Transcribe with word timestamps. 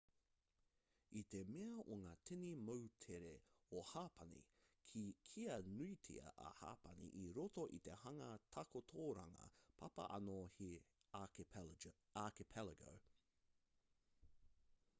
i 1.19 1.21
te 1.31 1.39
mea 1.55 1.81
o 1.95 1.95
ngā 2.03 2.11
tini 2.29 2.53
moutere 2.69 3.33
o 3.81 3.83
hapani 3.89 4.39
ka 4.95 5.03
kīa 5.27 5.57
nuitia 5.67 6.31
a 6.45 6.49
hapani 6.61 7.09
i 7.19 7.27
roto 7.39 7.67
i 7.79 7.79
te 7.89 7.99
hanga 8.05 8.29
takotoranga 8.57 9.47
papa 9.83 10.07
anō 10.17 10.39
he 10.55 10.71
archipelago 12.23 12.95